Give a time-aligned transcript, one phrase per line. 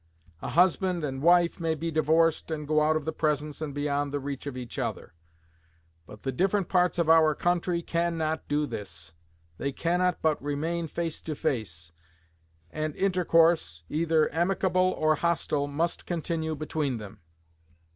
[0.41, 4.11] A husband and wife may be divorced, and go out of the presence and beyond
[4.11, 5.13] the reach of each other;
[6.07, 9.13] but the different parts of our country cannot do this.
[9.59, 11.91] They cannot but remain face to face;
[12.71, 17.19] and intercourse, either amicable or hostile, must continue between them.